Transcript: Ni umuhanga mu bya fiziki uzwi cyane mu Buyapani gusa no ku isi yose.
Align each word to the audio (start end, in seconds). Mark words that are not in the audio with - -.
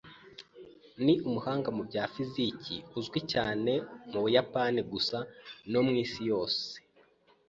Ni 1.05 1.13
umuhanga 1.27 1.69
mu 1.77 1.83
bya 1.89 2.03
fiziki 2.13 2.75
uzwi 2.97 3.19
cyane 3.33 3.71
mu 4.09 4.19
Buyapani 4.23 4.81
gusa 4.91 5.17
no 5.71 5.79
ku 5.85 5.91
isi 6.03 6.21
yose. 6.31 6.65